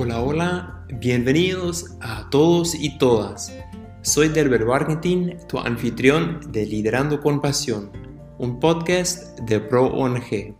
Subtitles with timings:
[0.00, 3.52] Hola, hola, bienvenidos a todos y todas.
[4.02, 7.90] Soy Delber Bargentin, tu anfitrión de Liderando con Pasión,
[8.38, 10.54] un podcast de Pro ONG.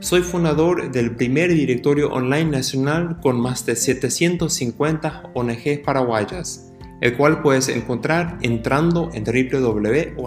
[0.00, 7.40] Soy fundador del primer directorio online nacional con más de 750 ONGs paraguayas, el cual
[7.40, 10.18] puedes encontrar entrando en www.ong.com.py.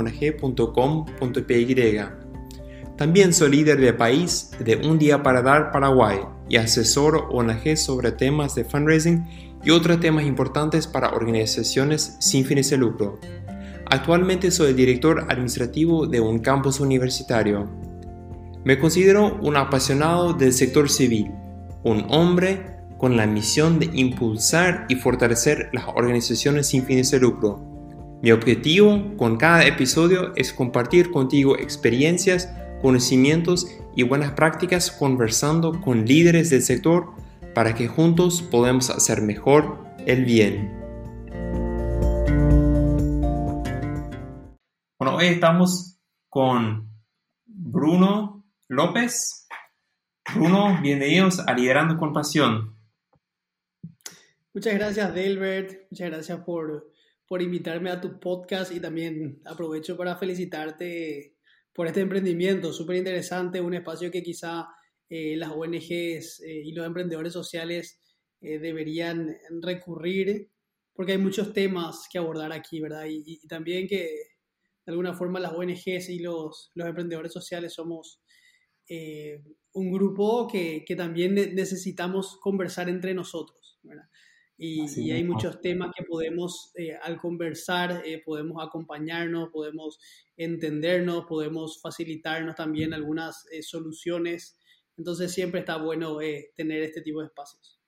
[2.98, 6.22] También soy líder de país de Un Día para Dar Paraguay
[6.52, 9.26] y asesor ONG sobre temas de fundraising
[9.64, 13.22] y otros temas importantes para organizaciones sin fines de lucro.
[13.86, 17.70] Actualmente soy el director administrativo de un campus universitario.
[18.66, 21.32] Me considero un apasionado del sector civil,
[21.86, 27.66] un hombre con la misión de impulsar y fortalecer las organizaciones sin fines de lucro.
[28.22, 32.50] Mi objetivo con cada episodio es compartir contigo experiencias,
[32.82, 37.14] conocimientos y buenas prácticas conversando con líderes del sector
[37.54, 40.80] para que juntos podamos hacer mejor el bien.
[44.98, 46.90] Bueno, hoy estamos con
[47.46, 49.48] Bruno López.
[50.34, 52.78] Bruno, bienvenidos a Liderando con Pasión.
[54.54, 55.88] Muchas gracias, Delbert.
[55.92, 56.92] Muchas gracias por,
[57.28, 61.36] por invitarme a tu podcast y también aprovecho para felicitarte
[61.74, 64.68] por este emprendimiento súper interesante, un espacio que quizá
[65.10, 68.00] eh, las ONGs eh, y los emprendedores sociales
[68.42, 70.50] eh, deberían recurrir
[70.94, 73.06] porque hay muchos temas que abordar aquí, ¿verdad?
[73.06, 74.04] Y, y, también que
[74.86, 78.22] de alguna forma las ONGs y los, los emprendedores sociales somos
[78.88, 79.42] eh,
[79.74, 83.80] un grupo que, que, también necesitamos conversar entre nosotros.
[84.64, 89.98] Y, y, hay muchos temas que podemos, eh, al conversar, eh, podemos acompañarnos, podemos
[90.38, 94.60] entendernos, podemos facilitarnos también algunas eh, soluciones.
[94.96, 96.20] Entonces siempre está bueno
[96.56, 97.82] tener este tipo de espacios.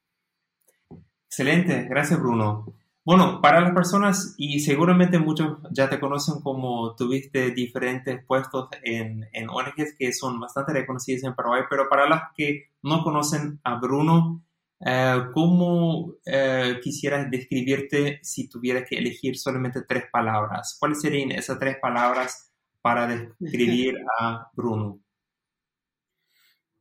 [1.27, 2.65] Excelente, gracias Bruno.
[3.05, 9.29] Bueno, para las personas, y seguramente muchos ya te conocen como tuviste diferentes puestos en,
[9.31, 13.79] en ONGs que son bastante reconocidas en Paraguay, pero para las que no conocen a
[13.79, 14.52] Bruno, eh,
[15.33, 20.75] ¿cómo eh, quisieras describirte si tuvieras que elegir solamente tres palabras?
[20.79, 22.51] ¿Cuáles serían esas tres palabras
[22.81, 25.01] para describir a Bruno?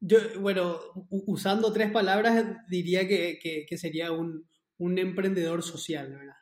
[0.01, 0.81] Yo, bueno,
[1.11, 4.49] usando tres palabras, diría que, que, que sería un,
[4.79, 6.35] un emprendedor social, ¿verdad?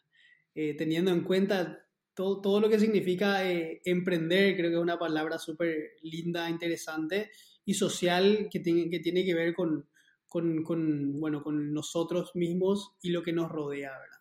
[0.54, 4.98] Eh, teniendo en cuenta todo, todo, lo que significa eh, emprender, creo que es una
[4.98, 7.30] palabra súper linda, interesante
[7.66, 9.89] y social que tiene que, tiene que ver con,
[10.30, 14.20] con, con, bueno, con nosotros mismos y lo que nos rodea, ¿verdad?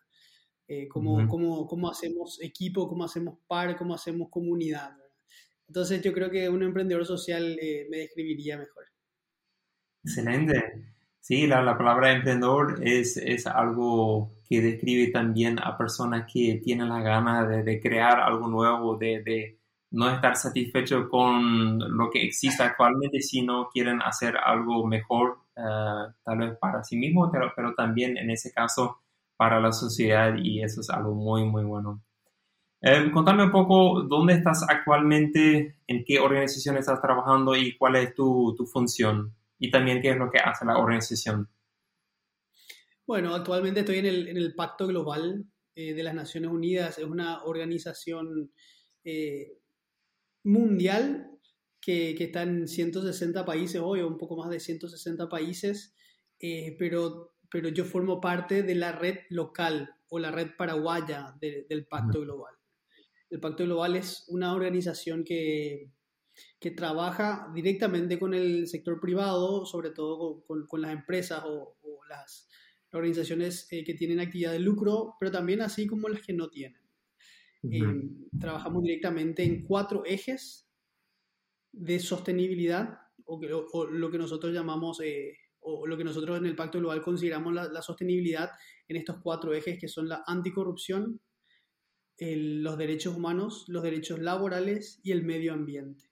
[0.66, 1.28] Eh, cómo, uh -huh.
[1.28, 4.90] cómo, cómo, hacemos equipo, cómo hacemos par, cómo hacemos comunidad.
[4.90, 5.14] ¿verdad?
[5.68, 8.84] Entonces yo creo que un emprendedor social eh, me describiría mejor.
[10.02, 10.94] Excelente.
[11.20, 16.88] Sí, la, la palabra emprendedor es, es, algo que describe también a personas que tienen
[16.88, 19.60] la gana de, de crear algo nuevo, de, de,
[19.90, 26.38] no estar satisfecho con lo que existe actualmente, sino quieren hacer algo mejor, uh, tal
[26.38, 28.98] vez para sí mismos, pero, pero también en ese caso
[29.36, 32.02] para la sociedad y eso es algo muy, muy bueno.
[32.82, 38.14] Eh, contame un poco dónde estás actualmente, en qué organización estás trabajando y cuál es
[38.14, 41.48] tu, tu función y también qué es lo que hace la organización.
[43.06, 45.44] Bueno, actualmente estoy en el, en el Pacto Global
[45.74, 46.98] eh, de las Naciones Unidas.
[46.98, 48.50] Es una organización
[49.04, 49.58] eh,
[50.44, 51.29] mundial
[51.80, 55.94] que, que, está en 160 países hoy, o un poco más de 160 países,
[56.38, 61.66] eh, pero, pero yo formo parte de la red local o la red paraguaya de,
[61.68, 62.54] del Pacto Global.
[63.30, 65.90] El Pacto Global es una organización que
[66.58, 72.04] que trabaja directamente con el sector privado, sobre todo con, con las empresas o, o
[72.08, 72.48] las
[72.92, 76.80] organizaciones eh, que tienen actividad de lucro, pero también así como las que no tienen.
[77.62, 78.22] Uh -huh.
[78.32, 80.69] eh, trabajamos directamente en cuatro ejes
[81.72, 86.78] de sostenibilidad, o, lo que nosotros llamamos, eh, o lo que nosotros en el Pacto
[86.78, 88.50] Global consideramos la, sostenibilidad
[88.88, 91.20] en estos cuatro ejes que son la anticorrupción,
[92.18, 96.10] los derechos humanos, los derechos laborales y el medio ambiente.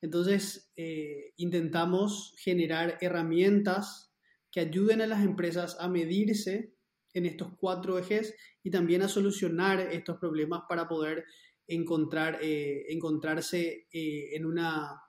[0.00, 4.12] Entonces, eh, intentamos generar herramientas
[4.50, 6.74] que ayuden a las empresas a medirse
[7.14, 11.24] en estos cuatro ejes y también a solucionar estos problemas para poder
[11.66, 15.02] encontrar, eh, encontrarse eh, en, una,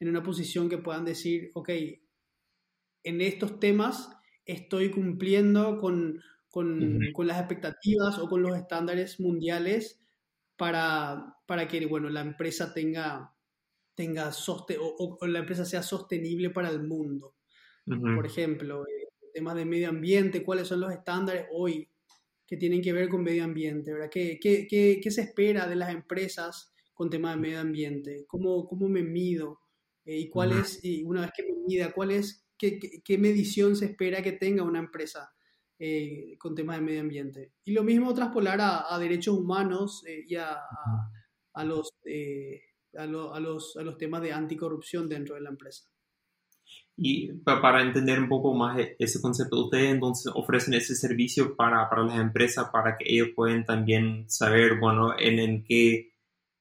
[0.00, 1.70] en una posición que puedan decir, ok,
[3.04, 4.10] en estos temas
[4.44, 6.20] estoy cumpliendo con,
[6.50, 7.12] con, uh -huh.
[7.12, 10.00] con las expectativas o con los estándares mundiales
[10.56, 13.34] para, para que bueno, la empresa tenga
[13.94, 17.36] tenga soste o, o, la empresa sea sostenible para el mundo.
[17.86, 18.16] Uh -huh.
[18.16, 21.91] Por ejemplo, eh, temas de medio ambiente, cuáles son los estándares hoy
[22.46, 24.10] que tienen que ver con medio ambiente, ¿verdad?
[24.10, 28.24] ¿Qué, qué, qué, qué se espera de las empresas con temas de medio ambiente?
[28.26, 29.60] ¿Cómo, cómo me mido?
[30.04, 33.76] Eh, ¿Y cuál es, y una vez que me mida, cuál es, qué, qué, medición
[33.76, 35.32] se espera que tenga una empresa
[35.78, 37.52] eh, con temas de medio ambiente?
[37.64, 40.58] Y lo mismo traspolar a, a derechos humanos eh, y a,
[41.54, 41.92] a, los,
[42.96, 45.91] a, lo, a, los, a los temas de anticorrupción dentro de la empresa.
[47.04, 51.90] Y para entender un poco más e-, ese concepto, ustedes entonces ofrecen ese servicio para,
[51.90, 56.12] para las empresas para que ellos puedan también saber, bueno, en, en qué,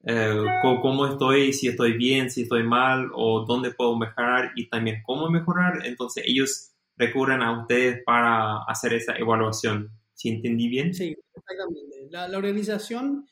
[0.04, 0.44] eh,
[0.82, 5.30] cómo estoy, si estoy bien, si estoy mal o dónde puedo mejorar y también cómo
[5.30, 5.86] mejorar.
[5.86, 9.92] Entonces ellos recurren a ustedes para hacer esa evaluación.
[10.14, 10.94] ¿Sí entendí bien?
[10.94, 12.08] Sí, exactamente.
[12.10, 13.26] La, la organización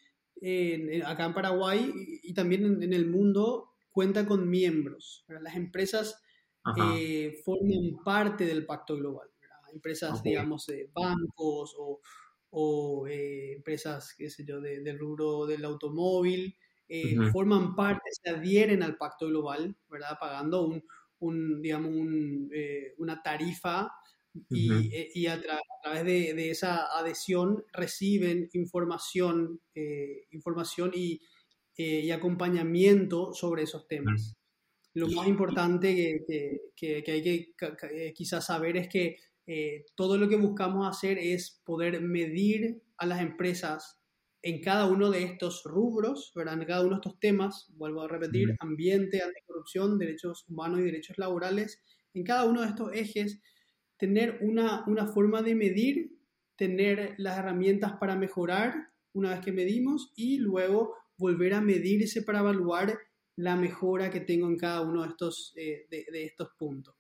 [1.06, 1.92] acá en Paraguay
[2.24, 5.26] y, también en, el mundo cuenta con miembros.
[5.28, 6.22] Las empresas
[6.78, 9.30] eh, forman parte del pacto global.
[9.74, 11.76] Empresas, digamos, de bancos
[12.52, 16.56] o, eh, empresas, qué sé yo, del rubro del automóvil,
[16.88, 20.18] eh, forman parte, se adhieren al pacto global, ¿verdad?
[20.20, 20.72] Pagando
[21.20, 21.92] un, digamos,
[22.98, 23.92] una tarifa
[24.50, 25.40] y, a,
[25.84, 29.62] través de, esa adhesión reciben información,
[30.32, 31.22] información y,
[31.76, 34.39] y, acompañamiento sobre esos temas.
[34.94, 37.54] Lo más importante que, que, que hay que
[37.92, 39.18] eh, quizás saber es que
[39.52, 44.00] eh, todo lo que buscamos hacer es poder medir a las empresas
[44.44, 46.62] en cada uno de estos rubros, ¿verdad?
[46.62, 51.18] en cada uno de estos temas, vuelvo a repetir, ambiente, anticorrupción, derechos humanos y derechos
[51.18, 51.82] laborales,
[52.14, 53.42] en cada uno de estos ejes,
[53.98, 56.12] tener una, una forma de medir,
[56.56, 58.76] tener las herramientas para mejorar
[59.14, 63.00] una vez que medimos y luego volver a medirse para evaluar
[63.40, 66.96] la mejora que tengo en cada uno de estos, eh, de, estos puntos.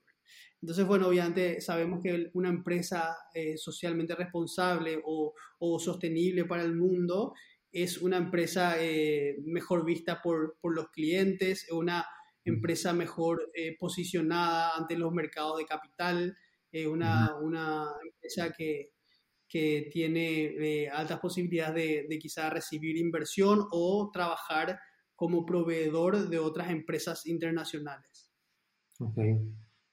[0.61, 6.75] Entonces, bueno, obviamente sabemos que una empresa eh, socialmente responsable o, o, sostenible para el
[6.75, 7.33] mundo
[7.71, 12.05] es una empresa eh, mejor vista por, por, los clientes, una
[12.45, 16.37] empresa mejor posicionada ante los mercados de capital,
[16.87, 18.91] una, una, empresa que,
[19.47, 24.79] que tiene altas posibilidades de, de quizá recibir inversión o trabajar
[25.19, 28.31] como proveedor de otras empresas internacionales.
[28.99, 29.17] Ok.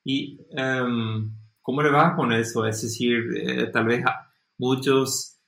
[0.04, 2.64] ¿Y em, cómo le va con eso?
[2.64, 4.04] Es decir, eh, tal vez
[4.56, 5.40] muchos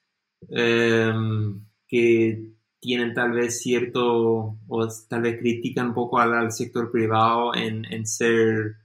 [0.49, 7.55] em, que tienen tal vez cierto, o tal vez critican un poco al, sector privado
[7.55, 8.79] en, en, ser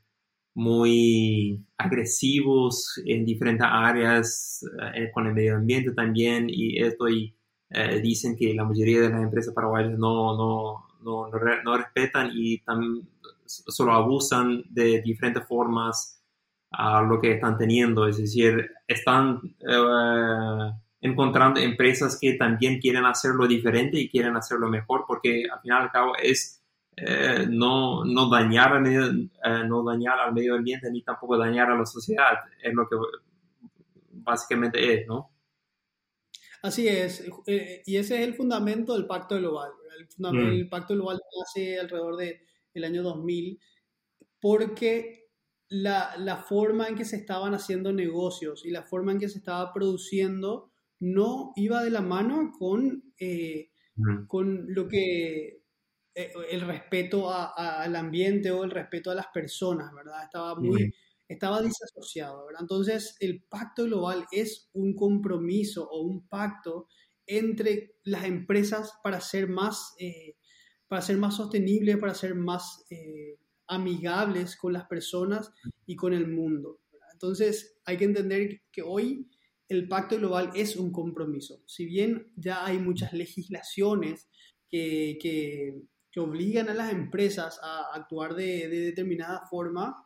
[0.53, 4.63] muy agresivos en diferentes áreas,
[4.93, 7.35] eh, con el medio ambiente también, y esto y
[7.75, 11.27] eh, dicen que la mayoría de las empresas paraguayas no, no, no,
[11.63, 13.09] no, respetan y también
[13.45, 16.21] solo abusan de diferentes formas
[16.69, 18.07] a lo que están teniendo.
[18.07, 20.71] Es decir, están eh,
[21.01, 25.85] encontrando empresas que también quieren hacerlo diferente y quieren hacerlo mejor porque al final y
[25.85, 26.61] al cabo es
[26.95, 29.11] eh, no, no, dañar al medio,
[29.65, 32.37] no dañar al medio ambiente ni tampoco dañar a la sociedad.
[32.61, 32.97] Es lo que
[34.11, 35.32] básicamente es, ¿no?
[36.63, 39.69] Así es, eh, y ese es el fundamento del Pacto Global.
[39.99, 40.47] El, mm.
[40.53, 42.39] el Pacto Global nace alrededor del
[42.73, 43.59] el año 2000
[44.39, 45.27] porque
[45.67, 49.39] la, la, forma en que se estaban haciendo negocios y la forma en que se
[49.39, 54.25] estaba produciendo no iba de la mano con, eh, mm.
[54.27, 55.63] con lo que
[56.15, 60.23] eh, el respeto al ambiente o el respeto a las personas, ¿verdad?
[60.23, 60.85] Estaba muy...
[60.85, 60.91] Mm
[61.27, 62.61] estaba disasociado, ¿verdad?
[62.61, 66.87] Entonces, el pacto global es un compromiso o un pacto
[67.25, 70.35] entre las empresas para ser más, eh,
[70.87, 73.37] para ser más sostenibles, para ser más eh,
[73.67, 75.51] amigables con las personas
[75.85, 76.79] y con el mundo.
[77.13, 79.29] Entonces, hay que entender que hoy
[79.69, 81.63] el pacto global es un compromiso.
[81.65, 84.29] Si bien ya hay muchas legislaciones
[84.69, 85.81] que, que,
[86.15, 90.02] obligan a las empresas a actuar de, de determinada forma,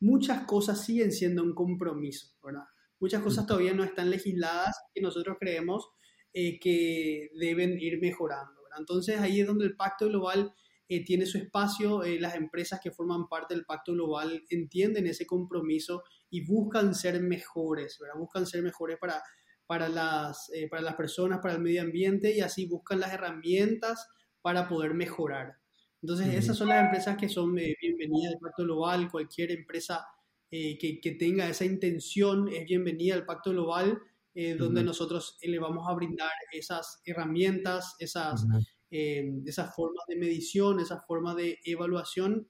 [0.00, 2.64] muchas cosas siguen siendo un compromiso, ¿verdad?
[2.98, 5.88] Muchas cosas todavía no están legisladas y nosotros creemos
[6.32, 8.80] eh, que deben ir mejorando, ¿verdad?
[8.80, 10.52] Entonces ahí es donde el pacto global
[10.88, 15.26] eh, tiene su espacio, eh, las empresas que forman parte del pacto global entienden ese
[15.26, 18.18] compromiso y buscan ser mejores, ¿verdad?
[18.18, 19.22] Buscan ser mejores para,
[19.66, 24.08] para, las, para las personas, para el medio ambiente y así buscan las herramientas
[24.40, 25.56] para poder mejorar.
[26.02, 29.10] Entonces, esas son las empresas que son eh, bienvenidas al Pacto Global.
[29.10, 30.06] Cualquier empresa
[30.50, 33.98] eh, que, que, tenga esa intención es bienvenida al Pacto Global,
[34.34, 38.46] eh, donde nosotros le vamos a brindar esas herramientas, esas,
[38.90, 42.48] esas formas de medición, esas formas de evaluación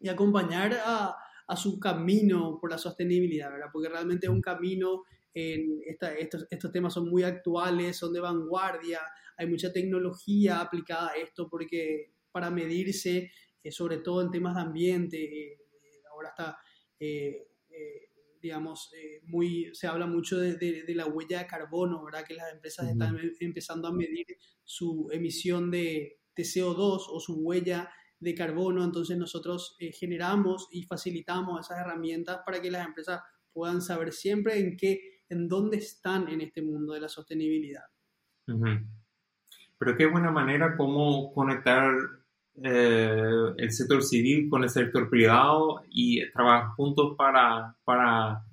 [0.00, 3.68] y acompañar a, a su camino por la sostenibilidad, ¿verdad?
[3.72, 9.00] Porque realmente es un camino, en estos, estos temas son muy actuales, son de vanguardia,
[9.36, 13.30] hay mucha tecnología aplicada a esto porque para medirse,
[13.62, 15.58] eh, sobre todo en temas de ambiente, eh,
[16.12, 16.58] ahora está,
[16.98, 17.46] eh,
[18.40, 18.92] digamos,
[19.24, 22.24] muy, se habla mucho de, de, la huella de carbono, ¿verdad?
[22.24, 24.26] Que las empresas están empezando a medir
[24.62, 30.84] su emisión de, de CO2 o su huella de carbono, entonces nosotros eh, generamos y
[30.84, 33.20] facilitamos esas herramientas para que las empresas
[33.52, 37.84] puedan saber siempre en qué, en dónde están en este mundo de la sostenibilidad.
[38.46, 41.94] Pero qué buena manera cómo conectar
[42.62, 48.44] eh, el sector civil con el sector privado y trabajar juntos para, para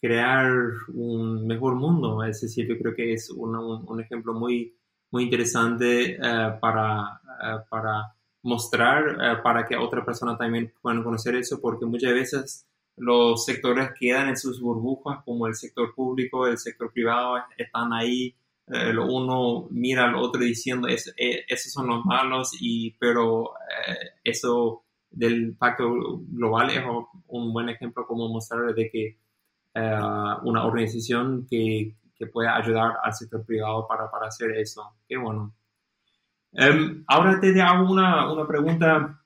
[0.00, 0.52] crear
[0.94, 2.22] un mejor mundo.
[2.24, 4.74] Es decir, yo creo que es un, un, ejemplo muy,
[5.10, 7.20] muy interesante eh, para,
[7.68, 13.44] para mostrar eh, para que otra persona también puedan conocer eso, porque muchas veces los
[13.44, 18.34] sectores quedan en sus burbujas, como el sector público, el sector privado, están ahí,
[18.70, 23.52] eh, uno mira al otro diciendo, es, eh, esos son los malos, y, pero
[24.24, 26.82] eso del pacto global es
[27.28, 29.18] un buen ejemplo como mostrar de que
[29.74, 34.82] una organización que, que pueda ayudar al sector privado para, para hacer eso.
[35.08, 35.54] Qué bueno.
[36.52, 39.22] Em, ahora te hago una, una pregunta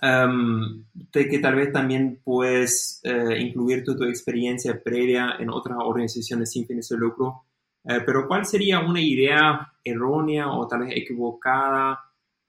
[0.00, 5.76] um, de que tal vez también puedes eh, incluir tu, tu, experiencia previa en otras
[5.80, 7.44] organizaciones sin fines de lucro,
[7.84, 12.00] eh, pero ¿cuál sería una idea errónea o tal vez equivocada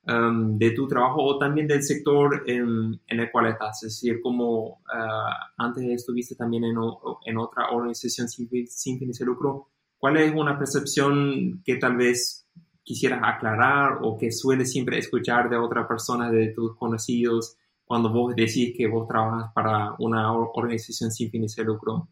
[0.03, 3.83] em, de tu trabajo o también del sector en, en el cual estás?
[3.83, 6.77] Es decir, como eh, antes estuviste también en,
[7.25, 12.47] en otra organización sin, sin fines de lucro, ¿cuál es una percepción que tal vez
[12.83, 18.35] quisieras aclarar o que sueles siempre escuchar de otra persona, de tus conocidos, cuando vos
[18.35, 22.07] decís que vos trabajas para una organización sin fines de lucro?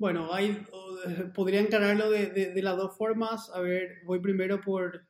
[0.00, 0.66] Bueno, hay,
[1.34, 3.50] podría aclararlo de, de, las dos formas.
[3.52, 5.06] A ver, voy primero por,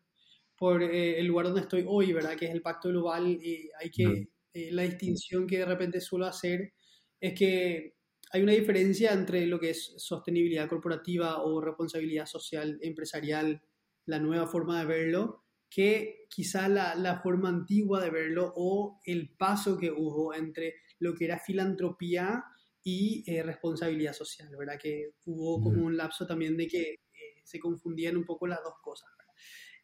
[0.57, 2.37] por eh, el lugar donde estoy hoy, ¿verdad?
[2.37, 3.29] Que es el Pacto Global.
[3.29, 6.73] Y hay que, eh, la distinción que de repente suelo hacer
[7.21, 7.99] es que
[8.33, 13.63] hay una diferencia entre lo que es sostenibilidad corporativa o responsabilidad social empresarial,
[14.07, 19.37] la nueva forma de verlo, que quizá la, la, forma antigua de verlo o el
[19.37, 22.45] paso que hubo entre lo que era filantropía
[22.83, 24.79] y eh, responsabilidad social, ¿verdad?
[24.81, 26.99] Que hubo como un lapso también de que eh,
[27.45, 29.11] se confundían un poco las dos cosas.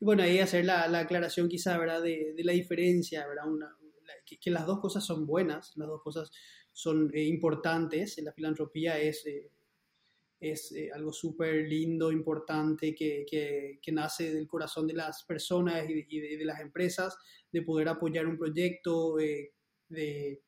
[0.00, 2.02] Y bueno, ahí hacer la, la aclaración quizá, ¿verdad?
[2.02, 3.48] De, de la diferencia, ¿verdad?
[3.48, 3.74] Una,
[4.24, 6.30] que, que, las dos cosas son buenas, las dos cosas
[6.76, 8.18] son eh, importantes.
[8.22, 9.50] La filantropía es, eh,
[10.38, 16.20] es eh, algo súper lindo, importante, que, que, nace del corazón de las personas y
[16.36, 17.16] de, las empresas,
[17.50, 19.54] de poder apoyar un proyecto de,
[19.88, 20.42] de,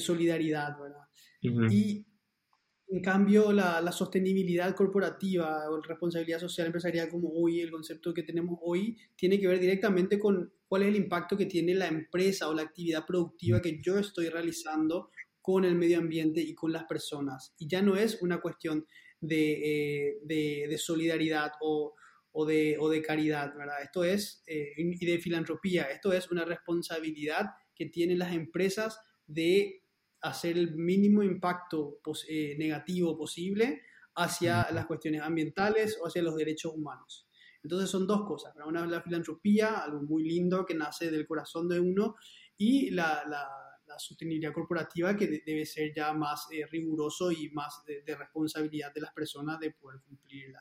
[0.00, 1.06] solidaridad, ¿verdad?
[1.70, 2.06] Y
[2.88, 8.22] en cambio, la, la, sostenibilidad corporativa o responsabilidad social empresarial como hoy, el concepto que
[8.22, 12.48] tenemos hoy, tiene que ver directamente con cuál es el impacto que tiene la empresa
[12.48, 15.10] o la actividad productiva que yo estoy realizando
[15.40, 17.54] con el medio ambiente y con las personas.
[17.58, 18.86] Y ya no es una cuestión
[19.20, 21.94] de, eh, de, solidaridad o,
[22.32, 23.82] o, de, o, de, caridad, ¿verdad?
[23.82, 29.83] Esto es, eh, y de filantropía, esto es una responsabilidad que tienen las empresas de
[30.24, 33.82] hacer el mínimo impacto eh, negativo posible
[34.16, 37.28] hacia las cuestiones ambientales o hacia los derechos humanos.
[37.62, 41.68] Entonces son dos cosas, una es la filantropía, algo muy lindo que nace del corazón
[41.68, 42.16] de uno,
[42.56, 48.16] y la, la sostenibilidad corporativa que debe ser ya más eh, riguroso y más de,
[48.16, 50.60] responsabilidad de las personas de poder cumplirla.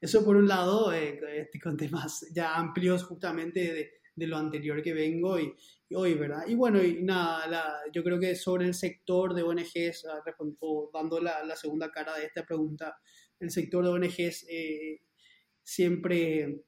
[0.00, 4.82] Eso por un lado, eh, este, con temas ya amplios justamente de, de lo anterior
[4.82, 5.54] que vengo y,
[5.94, 6.44] hoy, ¿verdad?
[6.48, 10.22] Y bueno, y nada, yo creo que sobre el sector de ONGs, ah,
[10.92, 12.96] dando la, la, segunda cara de esta pregunta,
[13.38, 15.02] el sector de ONGs eh,
[15.62, 16.64] siempre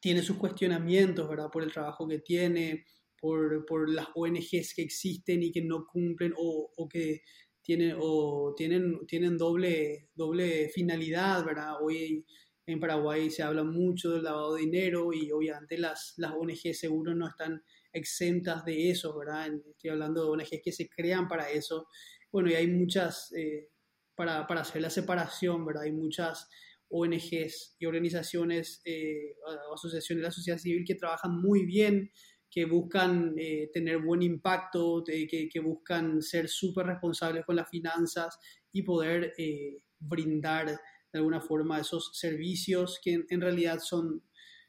[0.00, 1.48] tiene sus cuestionamientos, ¿verdad?
[1.50, 2.84] Por el trabajo que tiene,
[3.18, 7.22] por, por, las ONGs que existen y que no cumplen o, o que
[7.62, 11.76] tienen, o tienen, tienen doble, doble finalidad, ¿verdad?
[11.80, 12.24] Hoy
[12.66, 17.14] en Paraguay se habla mucho del lavado de dinero y obviamente las, las ONGs seguro
[17.14, 19.50] no están exentas de eso, ¿verdad?
[19.70, 21.86] Estoy hablando de ONGs que se crean para eso.
[22.32, 23.68] Bueno, y hay muchas, eh,
[24.14, 25.84] para, para, hacer la separación, ¿verdad?
[25.84, 26.48] Hay muchas
[26.88, 29.34] ONGs y organizaciones, eh,
[29.72, 32.10] asociaciones de la sociedad civil que trabajan muy bien
[32.54, 38.38] que buscan eh, tener buen impacto, que, que, buscan ser súper responsables con las finanzas
[38.70, 40.78] y poder eh, brindar
[41.14, 44.24] de alguna forma esos servicios que en, realidad son,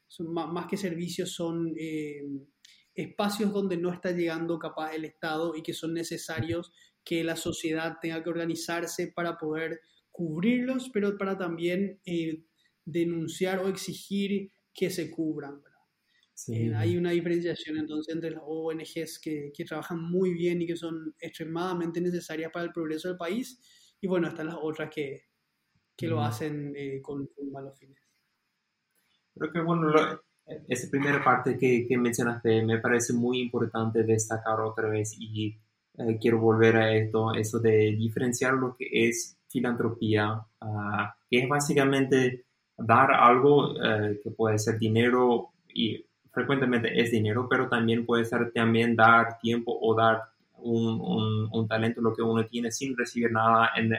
[0.06, 2.22] son más, que servicios, son, eh,
[2.94, 6.72] espacios donde no está llegando capaz el Estado y que son necesarios
[7.04, 9.80] que la sociedad tenga que organizarse para poder
[10.12, 12.44] cubrirlos, pero para también eh,
[12.84, 15.60] denunciar o exigir que se cubran.
[16.48, 20.76] Eh, hay una diferenciación entonces entre las ONGs que, que, trabajan muy bien y que
[20.76, 23.58] son extremadamente necesarias para el progreso del país,
[24.00, 25.24] y bueno, están las otras que,
[25.96, 27.98] que lo hacen eh, con, malos fines.
[29.34, 29.92] Creo que bueno,
[30.68, 35.58] esa primera parte que, que, mencionaste me parece muy importante destacar otra vez y
[35.98, 41.48] eh, quiero volver a esto, eso de diferenciar lo que es filantropía, ah, que es
[41.48, 42.44] básicamente
[42.76, 43.74] dar algo
[44.22, 49.78] que puede ser dinero y frecuentemente es dinero, pero también puede ser también dar tiempo
[49.80, 50.24] o dar
[50.58, 53.94] un, un, talento, lo que uno tiene sin recibir nada en,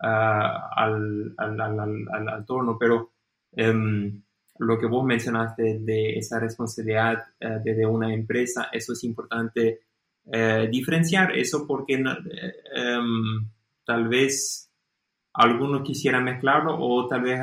[0.00, 2.78] al, al, al, al, torno.
[2.78, 3.12] Pero
[3.56, 4.22] um,
[4.58, 9.80] lo que vos mencionaste de esa responsabilidad uh, de, de, una empresa, eso es importante
[10.26, 13.48] uh, diferenciar eso porque um,
[13.84, 14.70] tal vez
[15.34, 17.40] algunos quisieran mezclarlo o tal vez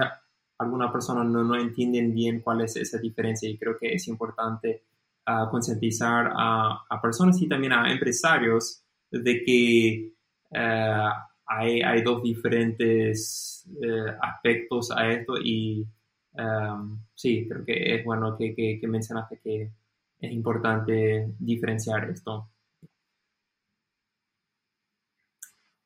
[0.59, 4.83] algunas personas no, no, entienden bien cuál es esa diferencia y creo que es importante
[5.27, 10.13] uh, concientizar a, a, personas y también a empresarios de que
[10.51, 15.85] uh, hay, dos diferentes uh, aspectos a esto y
[16.33, 19.71] um, sí, creo que es bueno que, que, que, mencionaste que
[20.19, 22.49] es importante diferenciar esto.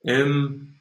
[0.03, 0.74] Um,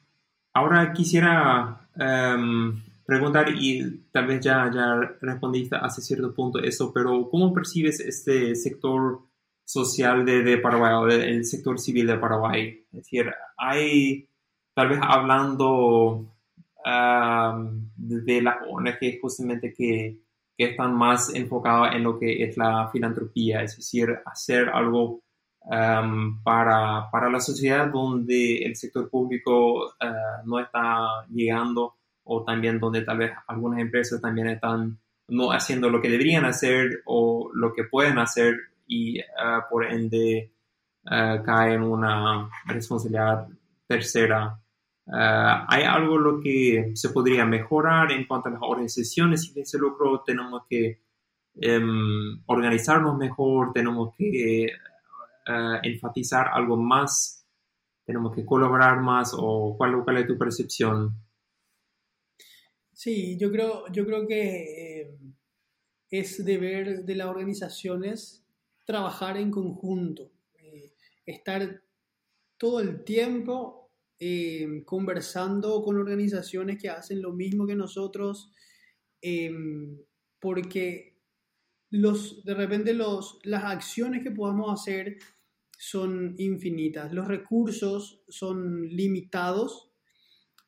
[0.53, 7.29] ahora quisiera um, preguntar y tal vez ya, ya respondiste hace cierto punto eso, pero
[7.29, 9.21] ¿cómo percibes este sector
[9.63, 12.85] social de, de Paraguay el sector civil de Paraguay?
[12.91, 14.27] Es decir, hay
[14.81, 16.25] tal vez hablando
[17.95, 20.17] de las ONG justamente que,
[20.57, 25.21] que están más enfocadas en lo que es la filantropía, es decir, hacer algo
[26.43, 33.03] para, para, la sociedad donde el sector público uh, no está llegando o también donde
[33.03, 37.83] tal vez algunas empresas también están no haciendo lo que deberían hacer o lo que
[37.83, 38.55] pueden hacer
[38.87, 40.51] y ah, por ende
[41.05, 43.47] uh, cae en una responsabilidad
[43.85, 44.57] tercera.
[45.13, 49.61] Ah, ¿Hay algo lo que se podría mejorar en cuanto a las organizaciones y de
[49.61, 51.01] ese lucro tenemos que
[51.55, 54.71] um, organizarnos mejor, tenemos que
[55.83, 57.45] enfatizar algo más,
[58.05, 61.13] tenemos que colaborar más o cuál, cuál es tu percepción?
[62.93, 65.17] Sí, yo creo, yo creo que eh,
[66.11, 68.45] es deber de las organizaciones
[68.85, 70.93] trabajar en conjunto, eh,
[71.25, 71.81] estar
[72.57, 73.80] todo el tiempo
[74.21, 78.53] eh, conversando con organizaciones que hacen lo mismo que nosotros,
[80.39, 81.19] porque
[81.89, 85.17] los, de repente los, las acciones que podamos hacer
[85.77, 89.91] son infinitas, los recursos son limitados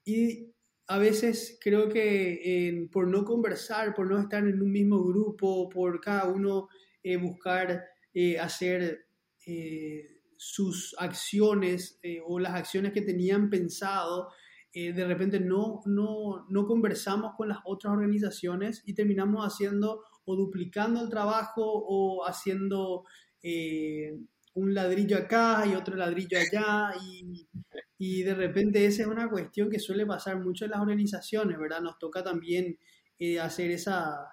[0.03, 0.53] y
[0.87, 6.01] a veces creo que por no conversar, por no estar en un mismo grupo, por
[6.01, 6.67] cada uno
[7.03, 9.07] eh, buscar eh, hacer
[9.45, 10.12] eh,
[10.43, 14.29] sus acciones o las acciones que tenían pensado,
[14.73, 21.01] de repente no, no, no conversamos con las otras organizaciones y terminamos haciendo o duplicando
[21.01, 23.05] el trabajo o haciendo
[24.55, 27.47] un ladrillo acá y otro ladrillo allá y,
[27.97, 31.81] y de repente esa es una cuestión que suele pasar mucho en las organizaciones, ¿verdad?
[31.81, 32.77] Nos toca también
[33.17, 34.27] eh, hacer esa,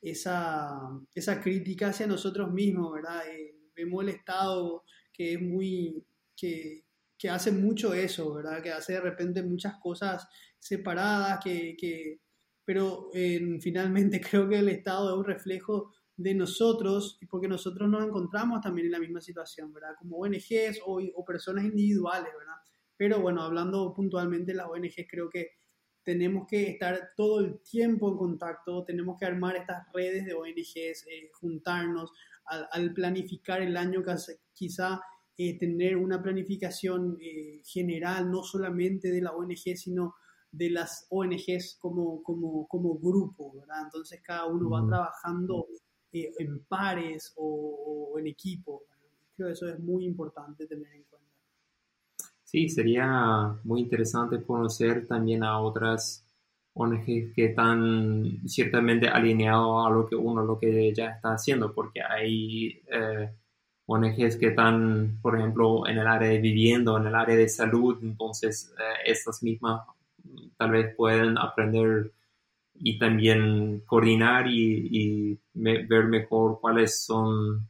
[0.00, 0.78] esa,
[1.14, 3.26] esa, crítica hacia nosotros mismos, ¿verdad?
[3.28, 4.84] Eh, vemos el Estado
[5.16, 6.04] que es muy,
[6.36, 6.84] que,
[7.18, 8.62] que, hace mucho eso, ¿verdad?
[8.62, 12.20] Que hace de repente muchas cosas separadas, que, que
[12.64, 18.04] pero eh, finalmente creo que el Estado es un reflejo de nosotros, porque nosotros nos
[18.04, 19.94] encontramos también en la misma situación, ¿verdad?
[19.98, 22.56] Como ONGs o, o personas individuales, ¿verdad?
[22.96, 25.50] Pero bueno, hablando puntualmente de las ONG, creo que
[26.02, 31.06] tenemos que estar todo el tiempo en contacto, tenemos que armar estas redes de ONGs,
[31.08, 32.12] eh, juntarnos,
[32.46, 34.04] al, planificar el año
[34.56, 35.00] quizá
[35.36, 40.14] eh, tener una planificación eh, general, no solamente de la ONG, sino
[40.50, 43.82] de las ONGs como, como, como grupo, ¿verdad?
[43.84, 45.66] Entonces cada uno va trabajando
[46.12, 48.84] en pares o, o en equipo.
[49.36, 51.28] Creo que eso es muy importante tener en cuenta.
[52.42, 56.24] Sí, sería muy interesante conocer también a otras
[56.76, 62.02] ONG que están ciertamente alineados a lo que uno lo que ya está haciendo, porque
[62.02, 63.30] hay eh,
[63.86, 67.98] ONGs que están, por ejemplo, en el área de vivienda, en el área de salud,
[68.02, 69.82] entonces eh, estas mismas
[70.56, 72.12] tal vez pueden aprender
[72.74, 77.68] y también coordinar y, y ver mejor cuáles son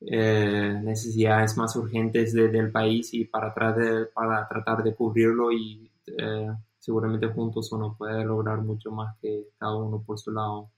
[0.00, 6.48] eh, necesidades más urgentes del país y para, tratar, para tratar de cubrirlo y eh,
[6.78, 10.70] seguramente juntos uno puede lograr mucho más que cada uno por su lado.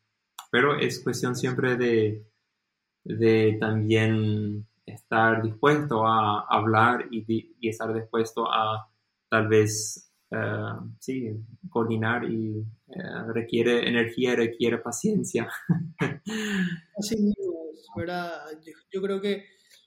[0.51, 2.25] Pero es cuestión siempre de,
[3.05, 7.25] de también estar dispuesto a hablar y,
[7.61, 8.91] y estar dispuesto a
[9.31, 11.31] tal vez, eh, sí,
[11.71, 12.59] coordinar y
[12.89, 15.49] eh, requiere energía, requiere paciencia.
[16.99, 18.33] Así mismo, ¿verdad?
[18.93, 19.45] Yo, creo que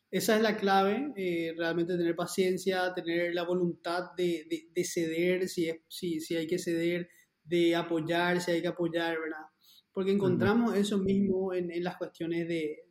[0.10, 5.70] esa es la clave, eh, realmente tener paciencia, tener la voluntad de, de, ceder, si,
[5.70, 7.10] es, si, si hay que ceder,
[7.44, 9.46] de apoyar, si hay que apoyar, ¿verdad?
[9.92, 12.83] Porque encontramos eso mismo en, en, las cuestiones de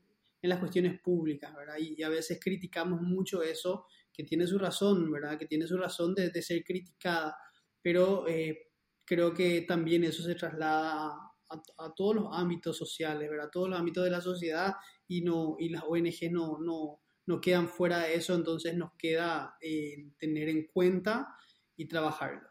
[0.43, 1.77] en las cuestiones públicas, ¿verdad?
[1.79, 5.39] Y, a veces criticamos mucho eso, que tiene su razón, ¿verdad?
[5.39, 7.37] Que tiene su razón de, ser criticada,
[7.81, 8.73] pero eh,
[9.05, 11.13] creo que también eso se traslada
[11.49, 13.47] a, todos los ámbitos sociales, ¿verdad?
[13.47, 14.75] A todos los ámbitos de la sociedad
[15.07, 19.57] y, no, y las ONG no, no, no quedan fuera de eso, entonces nos queda
[19.61, 21.37] eh, tener en cuenta
[21.77, 22.49] y trabajarlo.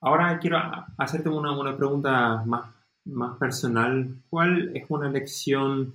[0.00, 0.58] Ahora quiero
[0.98, 2.74] hacerte una, una pregunta más,
[3.08, 4.14] más personal.
[4.30, 5.94] ¿Cuál es una lección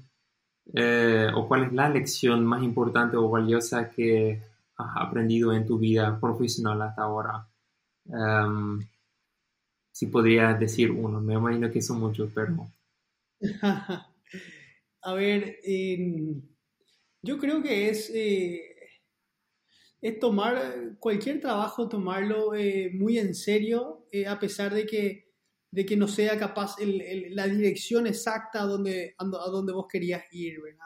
[0.73, 4.41] eh, o cuál es la lección más importante o valiosa que
[4.78, 7.47] has aprendido en tu vida profesional hasta ahora?
[8.06, 8.82] Um,
[9.91, 12.67] si podría decir uno, me imagino que son muchos, pero...
[15.06, 15.58] A ver,
[17.21, 18.76] yo creo que es, eh,
[20.02, 25.33] es tomar cualquier trabajo, tomarlo eh, muy en serio, eh, a pesar de que,
[25.73, 30.62] de que no sea capaz la dirección exacta a donde, a donde vos querías ir,
[30.62, 30.86] ¿verdad?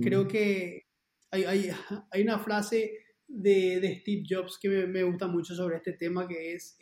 [0.00, 0.86] Creo que
[1.30, 1.70] hay, hay,
[2.10, 2.90] hay, una frase
[3.28, 6.78] de, de Steve Jobs que me, me, gusta mucho sobre este tema, que es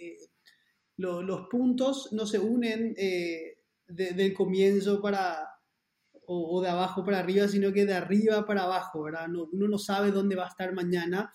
[0.96, 5.48] los puntos no se unen eh, del comienzo para,
[6.26, 9.26] o, de abajo para arriba, sino que de arriba para abajo, ¿verdad?
[9.28, 11.32] uno no sabe dónde va a estar mañana,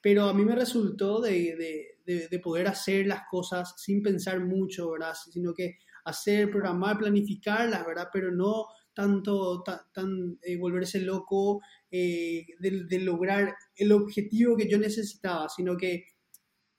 [0.00, 1.96] pero a mí me resultó de,
[2.42, 5.14] poder hacer las cosas sin pensar mucho, ¿verdad?
[5.30, 8.08] Sino que hacer, programar, planificarlas, ¿verdad?
[8.12, 11.60] Pero no tanto, tan, eh, volverse loco
[11.90, 16.06] eh, de, lograr el objetivo que yo necesitaba, sino que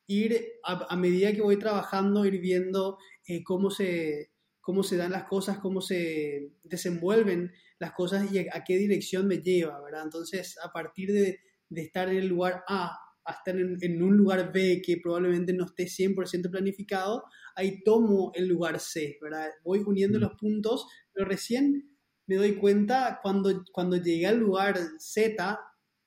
[0.07, 5.25] ir a, medida que voy trabajando, ir viendo eh, cómo, se, cómo se dan las
[5.25, 10.03] cosas, cómo se desenvuelven las cosas y a, qué dirección me lleva, ¿verdad?
[10.03, 14.17] Entonces, a partir de, de estar en el lugar A a estar en, en, un
[14.17, 17.23] lugar B que probablemente no esté 100% planificado,
[17.55, 19.49] ahí tomo el lugar C, ¿verdad?
[19.63, 20.21] Voy uniendo mm.
[20.21, 25.59] los puntos, pero recién me doy cuenta cuando, cuando llegué al lugar Z,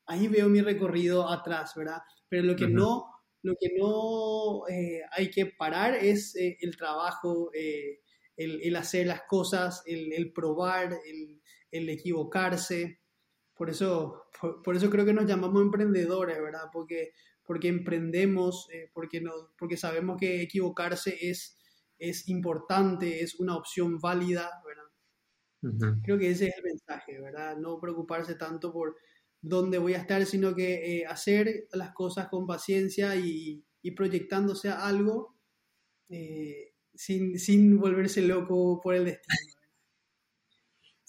[0.07, 1.99] ahí veo mi recorrido atrás, ¿verdad?
[2.29, 7.51] Pero lo que no lo que no eh, hay que parar es eh, el trabajo,
[7.53, 8.01] eh,
[8.37, 10.99] el, hacer las cosas, el, probar,
[11.71, 13.01] el, equivocarse.
[13.57, 14.25] Por eso,
[14.65, 16.69] por, eso creo que nos llamamos emprendedores, ¿verdad?
[16.73, 17.13] Porque,
[17.45, 21.57] porque emprendemos, porque, no, porque sabemos que equivocarse es,
[21.99, 26.01] es importante, es una opción válida, ¿verdad?
[26.03, 27.57] Creo que ese es el mensaje, ¿verdad?
[27.57, 28.97] No preocuparse tanto por,
[29.45, 33.63] dónde voy a estar, sino que eh, hacer las cosas con paciencia y,
[33.95, 35.37] proyectándose a algo
[36.09, 39.54] eh, sin, volverse loco por el destino.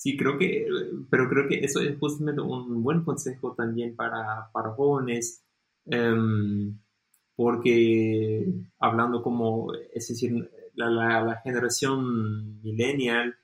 [0.06, 0.68] Sí, creo que,
[1.10, 5.44] pero creo que eso es justamente un buen consejo también para, para jóvenes,
[5.88, 6.78] em,
[7.36, 8.46] porque
[8.78, 13.36] hablando como, es decir, la, generación millennial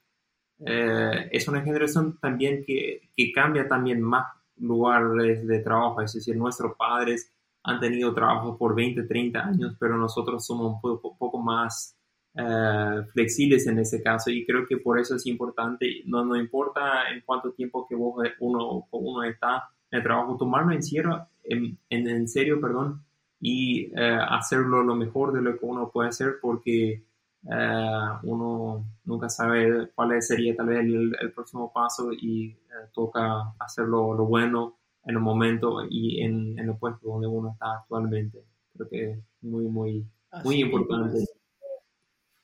[0.60, 6.38] eh, es una generación también que, que cambia también más lugares de trabajo, es decir,
[6.38, 11.40] nuestros padres han tenido trabajo por 20, 30 años, pero nosotros somos un poco, poco
[11.40, 11.98] más
[12.36, 17.10] eh, flexibles en ese caso y creo que por eso es importante, no, no importa
[17.14, 21.78] en cuánto tiempo que vos, uno, uno está en el trabajo, tomarlo en serio, en,
[21.90, 23.04] en, serio perdón,
[23.40, 27.04] y eh, hacerlo lo mejor de lo que uno puede hacer porque
[27.50, 32.58] eh, uno nunca sabe cuál sería tal vez el, próximo paso y eh,
[32.94, 37.80] toca hacer lo, bueno en el momento y en, en, el puesto donde uno está
[37.80, 38.46] actualmente.
[38.74, 40.06] Creo que es muy, muy,
[40.44, 41.26] muy importante.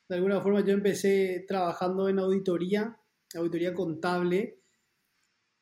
[0.10, 2.98] De alguna forma yo empecé trabajando en auditoría,
[3.36, 4.62] auditoría contable,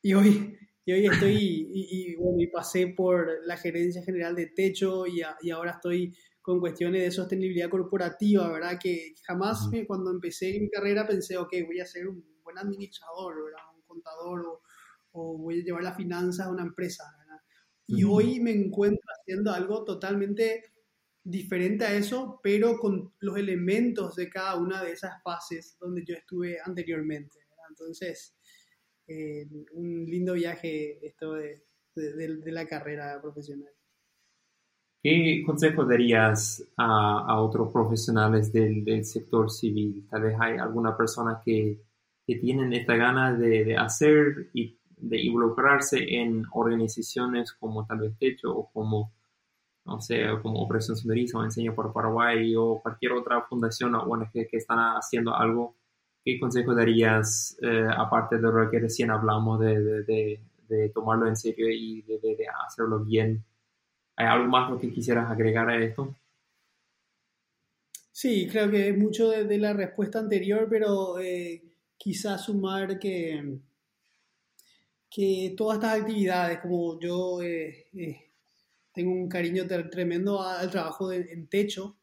[0.02, 1.34] y hoy, y hoy estoy,
[1.72, 6.14] y, y, pasé por la gerencia general de techo y, y ahora estoy
[6.46, 8.78] con cuestiones de sostenibilidad corporativa, ¿verdad?
[8.80, 13.62] Que jamás cuando empecé mi carrera pensé, ok, voy a ser un buen administrador, ¿verdad?
[13.74, 14.60] Un contador
[15.10, 17.42] o, voy a llevar las finanzas a una empresa, ¿verdad?
[17.88, 20.62] Y hoy me encuentro haciendo algo totalmente
[21.26, 26.14] diferente a eso, pero con los elementos de cada una de esas fases donde yo
[26.14, 27.64] estuve anteriormente, ¿verdad?
[27.70, 28.36] Entonces,
[29.72, 31.62] un lindo viaje esto de,
[32.46, 33.70] la carrera profesional.
[35.02, 40.06] ¿Qué consejo darías a, otros profesionales del, sector civil?
[40.08, 41.80] Tal vez hay alguna persona que,
[42.24, 48.56] que tienen esta gana de, hacer y de involucrarse en organizaciones como tal vez Techo
[48.56, 49.12] o como,
[49.86, 54.32] no sé, como Operación Sunderiza o Enseño por Paraguay o cualquier otra fundación o ONG
[54.32, 55.76] que están haciendo algo
[56.26, 60.40] ¿qué consejo darías, eh, aparte de lo que recién hablamos, de,
[60.92, 63.44] tomarlo en serio y de, hacerlo bien?
[64.16, 66.16] ¿Hay algo más lo que quisieras agregar a esto?
[68.10, 71.62] Sí, creo que mucho de, la respuesta anterior, pero eh,
[71.96, 73.60] quizás sumar que,
[75.08, 78.25] que todas estas actividades, como yo eh,
[78.96, 81.98] tengo un cariño tremendo al trabajo en techo,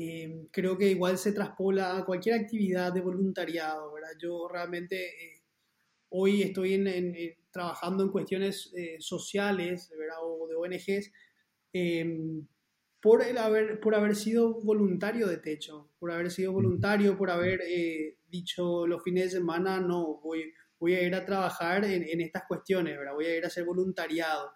[0.00, 4.10] eh, creo que igual se traspola a cualquier actividad de voluntariado, ¿verdad?
[4.16, 5.42] Yo realmente eh,
[6.10, 7.16] hoy estoy en,
[7.50, 10.18] trabajando en cuestiones eh, sociales, ¿verdad?
[10.22, 11.12] O de ONGs,
[11.72, 12.46] em,
[13.02, 17.60] por, el haber, por haber sido voluntario de techo, por haber sido voluntario, por haber
[18.28, 22.44] dicho los fines de semana, no, voy, voy a ir a trabajar en, en estas
[22.46, 23.14] cuestiones, ¿verdad?
[23.14, 24.52] Voy a ir a hacer voluntariado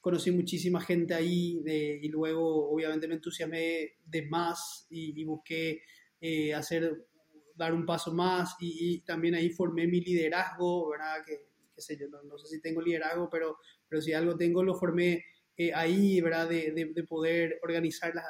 [0.00, 5.82] conocí muchísima gente ahí y luego obviamente me entusiasmé de más y, busqué
[6.20, 7.06] eh, hacer,
[7.54, 11.24] dar un paso más y, también ahí formé mi liderazgo, ¿verdad?
[11.26, 13.58] Que, sé yo, no, sé si tengo liderazgo, pero,
[13.88, 15.24] pero si algo tengo lo formé
[15.56, 16.48] eh, ahí, ¿verdad?
[16.48, 18.24] De, de, poder organizar las,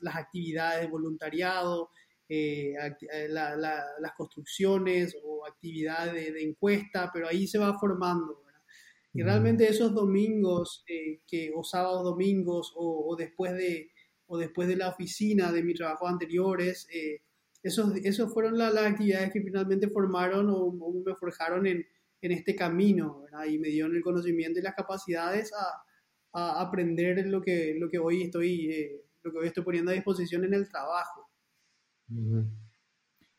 [0.00, 1.90] las, actividades de voluntariado,
[2.28, 2.74] eh,
[3.28, 8.42] las construcciones o actividades de, encuesta, pero ahí se va formando,
[9.14, 13.90] y realmente esos domingos, eh, que, o sábados, domingos, o, después de,
[14.26, 17.22] o después de la oficina de mi trabajo anteriores, eh,
[17.62, 20.72] esos, esos fueron las actividades que finalmente formaron o,
[21.04, 21.84] me forjaron en,
[22.20, 23.46] en este camino, ¿verdad?
[23.46, 25.82] Y me dieron el conocimiento y las capacidades a,
[26.32, 29.94] a aprender lo que, lo que hoy estoy, eh, lo que hoy estoy poniendo a
[29.94, 31.28] disposición en el trabajo.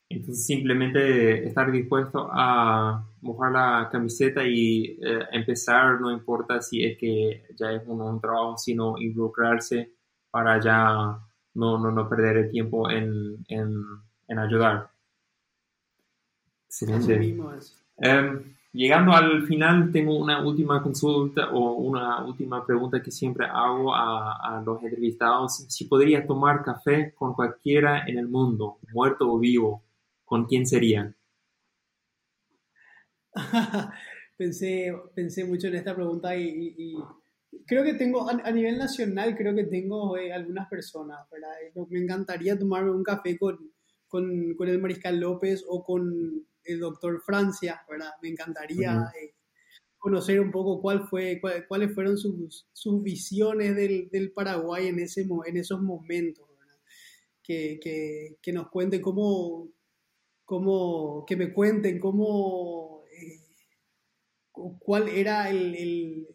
[0.08, 6.98] Entonces simplemente estar dispuesto a mojar la camiseta y eh, empezar, no importa si es
[6.98, 9.92] que ya es un, trabajo, sino involucrarse
[10.30, 11.18] para ya
[11.54, 13.82] no, no, no perder el tiempo en, en,
[14.28, 14.90] en ayudar.
[16.66, 17.36] Excelente.
[17.98, 23.94] Em, llegando al final, tengo una última consulta o una última pregunta que siempre hago
[23.94, 25.66] a, a los entrevistados.
[25.68, 29.82] Si podría tomar café con cualquiera en el mundo, muerto o vivo,
[30.24, 31.12] ¿con quién sería?
[34.36, 36.94] pensé, pensé mucho en esta pregunta y,
[37.66, 41.50] creo que tengo, a, nivel nacional, creo que tengo eh, algunas personas, ¿verdad?
[41.88, 43.72] Me encantaría tomarme un café con,
[44.08, 48.10] con, con, el Mariscal López o con el doctor Francia, ¿verdad?
[48.22, 49.34] Me encantaría eh,
[49.98, 55.26] conocer un poco cuál fue, cuáles fueron sus, sus visiones del, del, Paraguay en, ese,
[55.46, 56.78] en esos momentos, ¿verdad?
[57.42, 59.68] Que, que, que nos cuente cómo,
[60.44, 62.99] cómo, que me cuenten cómo,
[64.78, 66.26] cuál era el,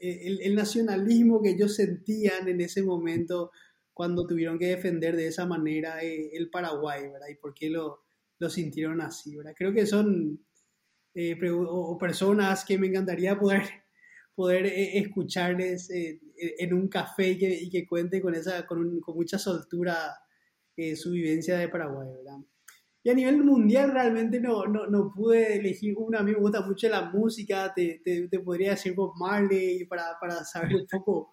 [0.00, 3.50] el, nacionalismo que ellos sentían en ese momento
[3.92, 7.28] cuando tuvieron que defender de esa manera eh, el Paraguay, ¿verdad?
[7.30, 8.00] Y por qué lo,
[8.38, 9.54] lo sintieron así, ¿verdad?
[9.56, 10.44] Creo que son
[11.14, 11.36] eh,
[11.98, 13.62] personas que me encantaría poder,
[14.34, 19.38] poder escucharles en un café y que, y que cuente con, esa, con, con mucha
[19.38, 19.96] soltura
[20.96, 22.38] su vivencia de Paraguay, ¿verdad?
[23.02, 26.18] Y a nivel mundial realmente no, no, no pude elegir una.
[26.18, 30.18] A mí me gusta mucho la música, te, te, te podría decir Bob Marley para,
[30.20, 31.32] para saber un poco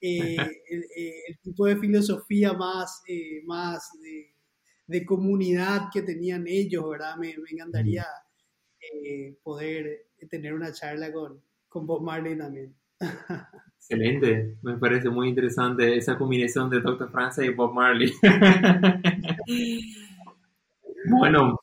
[0.00, 0.36] eh,
[0.96, 4.34] eh, el, tipo de filosofía más, eh, más de,
[4.86, 7.16] de, comunidad que tenían ellos, ¿verdad?
[7.16, 8.06] Me, me encantaría
[9.42, 12.74] poder tener una charla con, con Bob Marley también.
[13.76, 17.10] Excelente, me parece muy interesante esa combinación de Dr.
[17.10, 18.12] Francia y Bob Marley.
[21.10, 21.60] Bueno,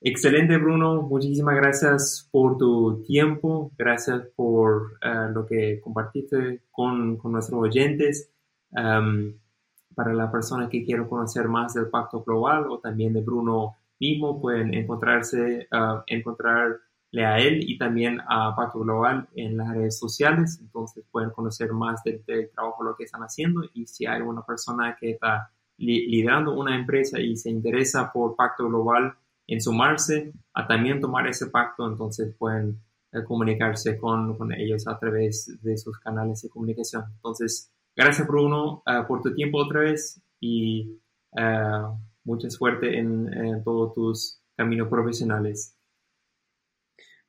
[0.00, 7.32] excelente Bruno, muchísimas gracias por tu tiempo, gracias por eh, lo que compartiste con, con
[7.32, 8.30] nuestros oyentes.
[8.72, 14.40] para la persona que quiera conocer más del Pacto Global o también de Bruno mismo,
[14.40, 20.58] pueden encontrarse, uh, encontrarle a él y también a Pacto Global en las redes sociales.
[20.60, 24.42] Entonces pueden conocer más del, del trabajo, lo que están haciendo y si hay una
[24.42, 29.14] persona que está liderando una empresa y se interesa por pacto global
[29.46, 32.80] en sumarse a también tomar ese pacto, entonces pueden
[33.12, 37.04] eh, comunicarse con, con, ellos a través de sus canales de comunicación.
[37.16, 41.00] Entonces, gracias Bruno uh, por tu tiempo otra vez y
[41.32, 45.76] uh, mucha suerte en, en, todos tus caminos profesionales.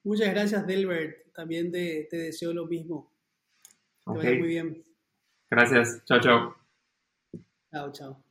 [0.04, 1.32] Muchas gracias, Delbert.
[1.34, 3.12] También te, deseo lo mismo.
[4.06, 4.84] Que vaya muy bien.
[5.50, 6.04] Gracias.
[6.06, 6.56] Chao, chao.
[7.72, 8.31] Chao, chao.